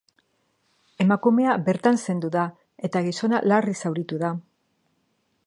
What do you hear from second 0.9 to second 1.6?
Emakumea